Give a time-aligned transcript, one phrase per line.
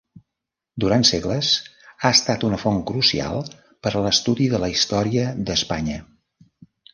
[0.83, 1.51] Durant segles
[1.89, 3.37] ha estat una font crucial
[3.85, 6.01] per a l'estudi de la història d'Espanya.